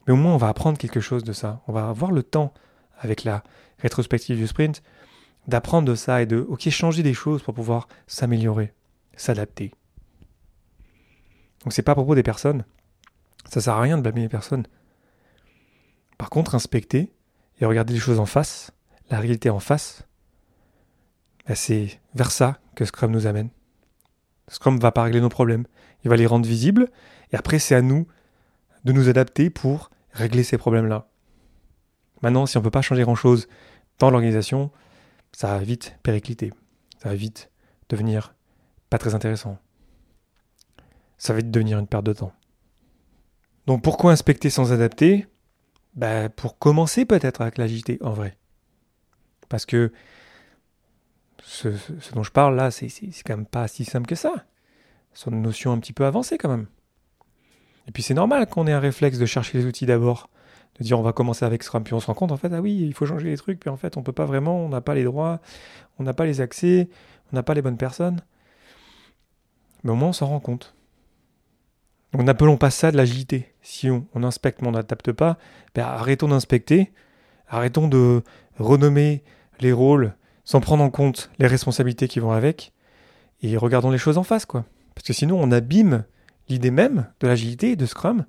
mais 0.05 0.11
au 0.11 0.17
moins 0.17 0.33
on 0.33 0.37
va 0.37 0.49
apprendre 0.49 0.77
quelque 0.77 0.99
chose 0.99 1.23
de 1.23 1.31
ça. 1.31 1.61
On 1.69 1.71
va 1.71 1.87
avoir 1.87 2.11
le 2.11 2.23
temps 2.23 2.53
avec 2.99 3.23
la 3.23 3.43
rétrospective 3.79 4.37
du 4.37 4.47
sprint, 4.47 4.81
d'apprendre 5.47 5.87
de 5.87 5.95
ça 5.95 6.21
et 6.21 6.25
de 6.25 6.37
ok 6.37 6.69
changer 6.69 7.03
des 7.03 7.13
choses 7.13 7.41
pour 7.41 7.53
pouvoir 7.53 7.87
s'améliorer, 8.07 8.73
s'adapter. 9.15 9.71
Donc 11.63 11.73
c'est 11.73 11.81
pas 11.81 11.93
à 11.93 11.95
propos 11.95 12.15
des 12.15 12.23
personnes. 12.23 12.65
Ça 13.49 13.61
sert 13.61 13.73
à 13.73 13.81
rien 13.81 13.97
de 13.97 14.01
blâmer 14.01 14.21
les 14.21 14.29
personnes. 14.29 14.67
Par 16.17 16.29
contre, 16.29 16.55
inspecter 16.55 17.11
et 17.59 17.65
regarder 17.65 17.93
les 17.93 17.99
choses 17.99 18.19
en 18.19 18.25
face, 18.25 18.71
la 19.09 19.19
réalité 19.19 19.49
en 19.49 19.59
face, 19.59 20.03
bah, 21.47 21.55
c'est 21.55 21.99
vers 22.13 22.31
ça 22.31 22.59
que 22.75 22.85
Scrum 22.85 23.11
nous 23.11 23.27
amène. 23.27 23.49
Scrum 24.49 24.79
va 24.79 24.91
pas 24.91 25.03
régler 25.03 25.21
nos 25.21 25.29
problèmes. 25.29 25.65
Il 26.03 26.09
va 26.09 26.15
les 26.15 26.25
rendre 26.25 26.47
visibles. 26.47 26.89
Et 27.31 27.35
après, 27.35 27.59
c'est 27.59 27.75
à 27.75 27.81
nous 27.81 28.07
de 28.85 28.91
nous 28.91 29.09
adapter 29.09 29.49
pour 29.49 29.89
régler 30.11 30.43
ces 30.43 30.57
problèmes-là. 30.57 31.06
Maintenant, 32.21 32.45
si 32.45 32.57
on 32.57 32.61
ne 32.61 32.63
peut 32.63 32.71
pas 32.71 32.81
changer 32.81 33.03
grand-chose 33.03 33.47
dans 33.99 34.09
l'organisation, 34.09 34.71
ça 35.31 35.47
va 35.47 35.59
vite 35.59 35.97
péricliter. 36.03 36.51
Ça 37.01 37.09
va 37.09 37.15
vite 37.15 37.51
devenir 37.89 38.33
pas 38.89 38.97
très 38.97 39.15
intéressant. 39.15 39.57
Ça 41.17 41.33
va 41.33 41.39
vite 41.39 41.51
devenir 41.51 41.79
une 41.79 41.87
perte 41.87 42.05
de 42.05 42.13
temps. 42.13 42.33
Donc 43.65 43.83
pourquoi 43.83 44.11
inspecter 44.11 44.49
sans 44.49 44.71
adapter? 44.71 45.27
Ben, 45.95 46.29
Pour 46.29 46.57
commencer 46.57 47.05
peut-être 47.05 47.41
avec 47.41 47.57
l'agilité 47.57 47.97
en 48.01 48.11
vrai. 48.11 48.37
Parce 49.49 49.65
que 49.65 49.91
ce, 51.43 51.69
dont 52.13 52.23
je 52.23 52.31
parle 52.31 52.55
là, 52.55 52.71
c'est 52.71 52.89
quand 53.25 53.37
même 53.37 53.45
pas 53.45 53.67
si 53.67 53.85
simple 53.85 54.07
que 54.07 54.15
ça. 54.15 54.45
C'est 55.13 55.29
une 55.29 55.41
notion 55.41 55.71
un 55.71 55.79
petit 55.79 55.93
peu 55.93 56.05
avancée 56.05 56.37
quand 56.37 56.49
même. 56.49 56.67
Et 57.87 57.91
puis 57.91 58.03
c'est 58.03 58.13
normal 58.13 58.47
qu'on 58.47 58.67
ait 58.67 58.73
un 58.73 58.79
réflexe 58.79 59.17
de 59.17 59.25
chercher 59.25 59.57
les 59.57 59.65
outils 59.65 59.85
d'abord, 59.85 60.29
dire 60.83 60.99
on 60.99 61.03
va 61.03 61.13
commencer 61.13 61.45
avec 61.45 61.63
Scrum, 61.63 61.83
puis 61.83 61.93
on 61.93 61.99
se 61.99 62.07
rend 62.07 62.13
compte 62.13 62.31
en 62.31 62.37
fait, 62.37 62.51
ah 62.53 62.61
oui, 62.61 62.77
il 62.81 62.93
faut 62.93 63.05
changer 63.05 63.29
les 63.29 63.37
trucs, 63.37 63.59
puis 63.59 63.69
en 63.69 63.77
fait 63.77 63.97
on 63.97 64.03
peut 64.03 64.11
pas 64.11 64.25
vraiment, 64.25 64.63
on 64.65 64.69
n'a 64.69 64.81
pas 64.81 64.95
les 64.95 65.03
droits, 65.03 65.39
on 65.99 66.03
n'a 66.03 66.13
pas 66.13 66.25
les 66.25 66.41
accès, 66.41 66.89
on 67.31 67.35
n'a 67.35 67.43
pas 67.43 67.53
les 67.53 67.61
bonnes 67.61 67.77
personnes. 67.77 68.21
Mais 69.83 69.91
au 69.91 69.95
moins 69.95 70.09
on 70.09 70.13
s'en 70.13 70.27
rend 70.27 70.39
compte. 70.39 70.75
Donc 72.13 72.23
n'appelons 72.23 72.57
pas 72.57 72.69
ça 72.69 72.91
de 72.91 72.97
l'agilité. 72.97 73.53
Si 73.61 73.89
on, 73.89 74.07
inspecte 74.23 74.61
mais 74.61 74.67
on 74.67 74.71
n'adapte 74.71 75.11
pas, 75.11 75.37
ben 75.75 75.83
arrêtons 75.83 76.29
d'inspecter, 76.29 76.91
arrêtons 77.47 77.87
de 77.87 78.23
renommer 78.57 79.23
les 79.59 79.71
rôles 79.71 80.13
sans 80.43 80.61
prendre 80.61 80.83
en 80.83 80.89
compte 80.89 81.29
les 81.39 81.47
responsabilités 81.47 82.07
qui 82.07 82.19
vont 82.19 82.31
avec, 82.31 82.71
et 83.41 83.57
regardons 83.57 83.91
les 83.91 83.97
choses 83.97 84.17
en 84.17 84.23
face, 84.23 84.45
quoi. 84.45 84.65
Parce 84.95 85.05
que 85.05 85.13
sinon, 85.13 85.39
on 85.39 85.51
abîme 85.51 86.05
l'idée 86.49 86.71
même 86.71 87.07
de 87.19 87.27
l'agilité 87.27 87.71
et 87.71 87.75
de 87.75 87.85
Scrum. 87.85 88.25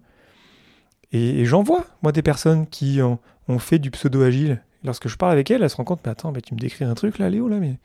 Et, 1.12 1.44
j'en 1.44 1.62
vois, 1.62 1.86
moi, 2.02 2.12
des 2.12 2.22
personnes 2.22 2.66
qui 2.66 3.00
ont, 3.02 3.18
fait 3.58 3.78
du 3.78 3.90
pseudo-agile. 3.90 4.62
Lorsque 4.84 5.08
je 5.08 5.16
parle 5.16 5.32
avec 5.32 5.50
elles, 5.50 5.62
elles 5.62 5.70
se 5.70 5.76
rendent 5.76 5.86
compte, 5.86 6.00
mais 6.04 6.10
attends, 6.10 6.32
mais 6.32 6.42
tu 6.42 6.54
me 6.54 6.60
décris 6.60 6.84
un 6.84 6.94
truc 6.94 7.18
là, 7.18 7.30
Léo, 7.30 7.48
là, 7.48 7.56
mais 7.56 7.78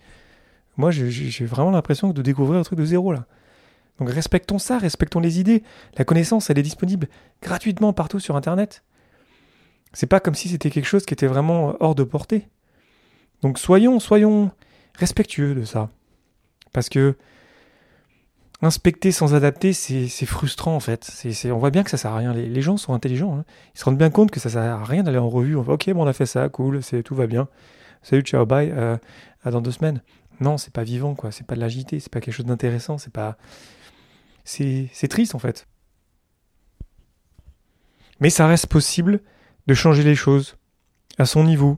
moi, 0.77 0.92
j'ai 0.92 1.46
vraiment 1.46 1.72
l'impression 1.72 2.10
de 2.10 2.22
découvrir 2.22 2.60
un 2.60 2.63
truc 2.63 2.77
de 2.77 2.86
zéro, 2.86 3.13
là. 3.13 3.25
Donc 4.00 4.10
respectons 4.10 4.58
ça, 4.58 4.80
respectons 4.80 5.20
les 5.20 5.39
idées. 5.39 5.63
La 5.98 6.06
connaissance, 6.06 6.50
elle 6.50 6.58
est 6.58 6.63
disponible 6.63 7.08
gratuitement 7.42 7.94
partout 7.94 8.20
sur 8.20 8.36
Internet. 8.36 8.84
C'est 9.94 10.08
pas 10.08 10.20
comme 10.20 10.34
si 10.34 10.50
c'était 10.50 10.72
quelque 10.72 10.88
chose 10.88 11.06
qui 11.06 11.13
était 11.13 11.27
vraiment 11.27 11.75
hors 11.80 11.94
de 11.94 12.03
portée. 12.03 12.48
Donc 13.44 13.60
soyons, 13.60 14.00
soyons 14.00 14.51
respectueux 14.96 15.53
de 15.53 15.63
ça. 15.63 15.89
Parce 16.72 16.89
que 16.89 17.15
inspecter 18.63 19.12
sans 19.12 19.36
adapter, 19.36 19.74
c'est 19.74 20.25
frustrant 20.25 20.75
en 20.75 20.79
fait. 20.79 21.12
On 21.46 21.58
voit 21.58 21.70
bien 21.70 21.84
que 21.84 21.89
ça 21.89 21.98
sert 21.98 22.12
à 22.12 22.17
rien. 22.17 22.34
Les, 22.34 22.62
gens 22.62 22.77
sont 22.77 22.93
intelligents. 22.93 23.38
Hein. 23.38 23.46
Ils 23.75 23.79
se 23.79 23.86
rendent 23.86 23.98
bien 23.98 24.10
compte 24.10 24.32
que 24.32 24.39
ça 24.39 24.50
sert 24.50 24.62
à 24.62 24.84
rien 24.84 25.03
d'aller 25.03 25.17
en 25.17 25.29
revue. 25.29 25.55
On 25.55 25.62
ok, 25.62 25.89
bon, 25.91 26.03
on 26.03 26.08
a 26.08 26.13
fait 26.13 26.25
ça, 26.25 26.50
cool, 26.50 26.82
tout 27.03 27.15
va 27.15 27.27
bien. 27.27 27.48
Salut, 28.01 28.22
ciao, 28.22 28.46
bye, 28.46 28.72
euh, 28.72 28.98
dans 29.46 29.62
deux 29.62 29.72
semaines. 29.72 30.01
Non, 30.39 30.58
c'est 30.58 30.74
pas 30.74 30.84
vivant, 30.84 31.15
quoi. 31.15 31.32
C'est 31.32 31.46
pas 31.46 31.55
de 31.55 31.60
l'agilité, 31.60 32.00
c'est 32.00 32.12
pas 32.12 32.20
quelque 32.20 32.34
chose 32.34 32.46
d'intéressant, 32.46 32.98
c'est 32.98 33.13
pas. 33.13 33.38
C'est 34.43 35.08
triste 35.10 35.36
en 35.36 35.39
fait. 35.39 35.67
Mais 38.20 38.29
ça 38.29 38.48
reste 38.48 38.67
possible 38.67 39.22
de 39.67 39.74
changer 39.74 40.03
les 40.03 40.15
choses 40.15 40.58
à 41.17 41.25
son 41.25 41.43
niveau, 41.43 41.77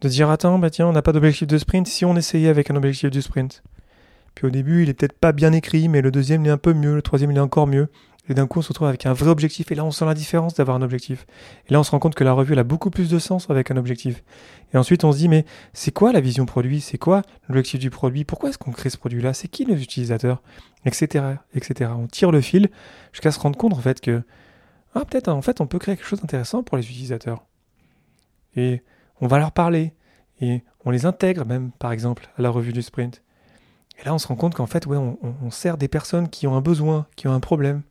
de 0.00 0.08
dire 0.08 0.30
attends, 0.30 0.58
bah 0.58 0.70
tiens, 0.70 0.86
on 0.86 0.92
n'a 0.92 1.02
pas 1.02 1.12
d'objectif 1.12 1.46
de 1.48 1.58
sprint 1.58 1.86
si 1.86 2.04
on 2.04 2.16
essayait 2.16 2.48
avec 2.48 2.70
un 2.70 2.76
objectif 2.76 3.10
de 3.10 3.20
sprint. 3.20 3.62
Puis 4.38 4.46
au 4.46 4.50
début, 4.50 4.84
il 4.84 4.88
est 4.88 4.94
peut-être 4.94 5.18
pas 5.18 5.32
bien 5.32 5.52
écrit, 5.52 5.88
mais 5.88 6.00
le 6.00 6.12
deuxième 6.12 6.44
il 6.44 6.48
est 6.48 6.52
un 6.52 6.58
peu 6.58 6.72
mieux, 6.72 6.94
le 6.94 7.02
troisième 7.02 7.32
il 7.32 7.36
est 7.36 7.40
encore 7.40 7.66
mieux. 7.66 7.88
Et 8.28 8.34
d'un 8.34 8.46
coup, 8.46 8.60
on 8.60 8.62
se 8.62 8.68
retrouve 8.68 8.86
avec 8.86 9.04
un 9.04 9.12
vrai 9.12 9.30
objectif, 9.30 9.72
et 9.72 9.74
là 9.74 9.84
on 9.84 9.90
sent 9.90 10.04
la 10.04 10.14
différence 10.14 10.54
d'avoir 10.54 10.76
un 10.76 10.82
objectif. 10.82 11.26
Et 11.66 11.72
là 11.72 11.80
on 11.80 11.82
se 11.82 11.90
rend 11.90 11.98
compte 11.98 12.14
que 12.14 12.22
la 12.22 12.32
revue 12.32 12.52
elle 12.52 12.60
a 12.60 12.64
beaucoup 12.64 12.88
plus 12.88 13.10
de 13.10 13.18
sens 13.18 13.50
avec 13.50 13.72
un 13.72 13.76
objectif. 13.76 14.22
Et 14.72 14.76
ensuite 14.76 15.02
on 15.02 15.10
se 15.10 15.18
dit, 15.18 15.28
mais 15.28 15.44
c'est 15.72 15.90
quoi 15.90 16.12
la 16.12 16.20
vision 16.20 16.46
produit? 16.46 16.80
C'est 16.80 16.98
quoi 16.98 17.22
l'objectif 17.48 17.80
du 17.80 17.90
produit? 17.90 18.22
Pourquoi 18.22 18.50
est-ce 18.50 18.58
qu'on 18.58 18.70
crée 18.70 18.90
ce 18.90 18.96
produit-là? 18.96 19.34
C'est 19.34 19.48
qui 19.48 19.64
les 19.64 19.82
utilisateurs? 19.82 20.40
Etc. 20.84 21.24
etc. 21.54 21.90
On 21.98 22.06
tire 22.06 22.30
le 22.30 22.40
fil 22.40 22.68
jusqu'à 23.10 23.32
se 23.32 23.40
rendre 23.40 23.58
compte 23.58 23.72
en 23.72 23.80
fait 23.80 24.00
que, 24.00 24.22
ah 24.94 25.04
peut-être 25.04 25.26
en 25.26 25.42
fait 25.42 25.60
on 25.60 25.66
peut 25.66 25.80
créer 25.80 25.96
quelque 25.96 26.06
chose 26.06 26.20
d'intéressant 26.20 26.62
pour 26.62 26.76
les 26.76 26.84
utilisateurs. 26.84 27.44
Et 28.54 28.84
on 29.20 29.26
va 29.26 29.40
leur 29.40 29.50
parler, 29.50 29.94
et 30.40 30.62
on 30.84 30.92
les 30.92 31.06
intègre 31.06 31.44
même, 31.44 31.72
par 31.80 31.90
exemple, 31.90 32.28
à 32.38 32.42
la 32.42 32.50
revue 32.50 32.72
du 32.72 32.82
sprint. 32.82 33.20
Et 33.98 34.04
là, 34.04 34.14
on 34.14 34.18
se 34.18 34.28
rend 34.28 34.36
compte 34.36 34.54
qu'en 34.54 34.66
fait, 34.66 34.86
ouais, 34.86 34.96
on, 34.96 35.50
sert 35.50 35.76
des 35.76 35.88
personnes 35.88 36.28
qui 36.28 36.46
ont 36.46 36.54
un 36.54 36.60
besoin, 36.60 37.06
qui 37.16 37.26
ont 37.26 37.32
un 37.32 37.40
problème. 37.40 37.82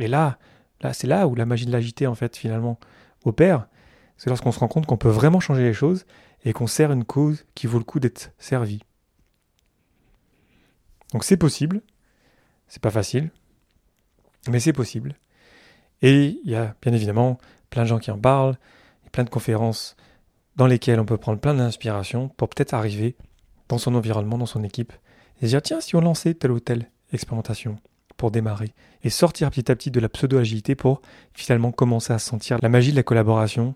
Et 0.00 0.08
là, 0.08 0.38
là 0.80 0.92
c'est 0.92 1.06
là 1.06 1.28
où 1.28 1.34
la 1.34 1.46
magie 1.46 1.66
de 1.66 1.72
l'agité, 1.72 2.06
en 2.06 2.14
fait, 2.14 2.36
finalement, 2.36 2.78
opère. 3.24 3.68
C'est 4.16 4.30
lorsqu'on 4.30 4.50
se 4.50 4.58
rend 4.58 4.68
compte 4.68 4.86
qu'on 4.86 4.96
peut 4.96 5.08
vraiment 5.08 5.38
changer 5.38 5.62
les 5.62 5.74
choses 5.74 6.06
et 6.44 6.52
qu'on 6.52 6.66
sert 6.66 6.90
une 6.90 7.04
cause 7.04 7.46
qui 7.54 7.68
vaut 7.68 7.78
le 7.78 7.84
coup 7.84 8.00
d'être 8.00 8.32
servie. 8.38 8.82
Donc 11.12 11.24
c'est 11.24 11.36
possible. 11.36 11.82
C'est 12.66 12.82
pas 12.82 12.90
facile. 12.90 13.30
Mais 14.48 14.60
c'est 14.60 14.72
possible. 14.72 15.14
Et 16.02 16.38
il 16.44 16.50
y 16.50 16.56
a 16.56 16.74
bien 16.82 16.92
évidemment 16.92 17.38
plein 17.70 17.82
de 17.82 17.88
gens 17.88 17.98
qui 17.98 18.10
en 18.10 18.18
parlent, 18.18 18.56
plein 19.12 19.24
de 19.24 19.30
conférences 19.30 19.96
dans 20.56 20.66
lesquelles 20.66 21.00
on 21.00 21.06
peut 21.06 21.16
prendre 21.16 21.40
plein 21.40 21.54
d'inspiration 21.54 22.28
pour 22.28 22.48
peut-être 22.48 22.74
arriver 22.74 23.16
dans 23.68 23.78
son 23.78 23.94
environnement, 23.94 24.38
dans 24.38 24.46
son 24.46 24.64
équipe, 24.64 24.92
et 25.40 25.46
se 25.46 25.50
dire 25.50 25.62
tiens, 25.62 25.80
si 25.80 25.96
on 25.96 26.00
lançait 26.00 26.34
telle 26.34 26.50
ou 26.50 26.60
telle 26.60 26.90
expérimentation 27.12 27.78
pour 28.16 28.30
démarrer, 28.30 28.72
et 29.04 29.10
sortir 29.10 29.48
petit 29.50 29.70
à 29.70 29.76
petit 29.76 29.90
de 29.92 30.00
la 30.00 30.08
pseudo-agilité 30.08 30.74
pour 30.74 31.00
finalement 31.32 31.70
commencer 31.70 32.12
à 32.12 32.18
sentir 32.18 32.58
la 32.60 32.68
magie 32.68 32.90
de 32.90 32.96
la 32.96 33.04
collaboration, 33.04 33.74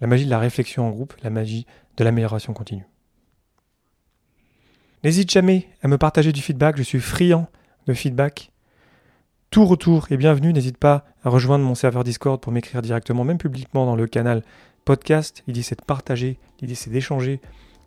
la 0.00 0.06
magie 0.06 0.24
de 0.24 0.30
la 0.30 0.38
réflexion 0.38 0.86
en 0.86 0.90
groupe, 0.90 1.14
la 1.22 1.30
magie 1.30 1.66
de 1.96 2.04
l'amélioration 2.04 2.52
continue. 2.52 2.86
N'hésite 5.02 5.30
jamais 5.30 5.68
à 5.82 5.88
me 5.88 5.98
partager 5.98 6.30
du 6.30 6.40
feedback, 6.40 6.76
je 6.76 6.82
suis 6.82 7.00
friand 7.00 7.48
de 7.86 7.94
feedback. 7.94 8.52
Tout 9.50 9.64
retour 9.64 10.06
et 10.10 10.16
bienvenue, 10.16 10.52
n'hésite 10.52 10.78
pas 10.78 11.04
à 11.24 11.30
rejoindre 11.30 11.64
mon 11.64 11.74
serveur 11.74 12.04
Discord 12.04 12.40
pour 12.40 12.52
m'écrire 12.52 12.82
directement, 12.82 13.24
même 13.24 13.38
publiquement 13.38 13.86
dans 13.86 13.96
le 13.96 14.06
canal 14.06 14.44
podcast. 14.84 15.42
L'idée 15.48 15.62
c'est 15.62 15.80
de 15.80 15.84
partager, 15.84 16.38
l'idée 16.60 16.76
c'est 16.76 16.90
d'échanger. 16.90 17.40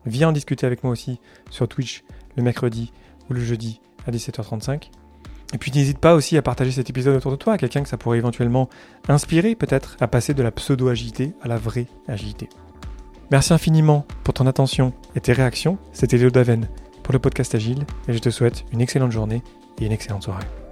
Viens 0.06 0.30
en 0.30 0.32
discuter 0.34 0.65
avec 0.65 0.84
moi 0.84 0.92
aussi 0.92 1.20
sur 1.50 1.68
Twitch 1.70 2.03
le 2.36 2.44
mercredi 2.44 2.92
ou 3.30 3.34
le 3.34 3.42
jeudi 3.42 3.82
à 4.08 4.12
17h35. 4.12 4.89
Et 5.53 5.58
puis 5.58 5.72
n'hésite 5.72 6.00
pas 6.00 6.15
aussi 6.15 6.36
à 6.36 6.42
partager 6.42 6.72
cet 6.72 6.89
épisode 6.89 7.15
autour 7.15 7.32
de 7.32 7.36
toi 7.36 7.53
à 7.53 7.58
quelqu'un 7.58 7.84
que 7.84 7.89
ça 7.89 7.98
pourrait 7.98 8.18
éventuellement 8.18 8.70
inspirer 9.08 9.56
peut-être 9.56 9.98
à 10.00 10.08
passer 10.08 10.34
de 10.34 10.42
la 10.42 10.51
pseudo-agilité 10.51 11.34
à 11.42 11.48
la 11.48 11.58
vraie 11.58 11.88
agilité. 12.08 12.50
Merci 13.32 13.53
infiniment 13.53 14.06
pour 14.24 14.34
ton 14.34 14.48
attention 14.48 14.94
et 15.15 15.22
tes 15.22 15.34
réactions. 15.34 15.77
C'était 15.92 16.18
Léo 16.18 16.32
Daven 16.32 16.68
pour 17.03 17.13
le 17.13 17.20
podcast 17.20 17.53
Agile 17.56 17.86
et 18.08 18.13
je 18.13 18.20
te 18.20 18.30
souhaite 18.30 18.65
une 18.72 18.82
excellente 18.82 19.12
journée 19.12 19.44
et 19.80 19.86
une 19.86 19.92
excellente 19.92 20.24
soirée. 20.24 20.62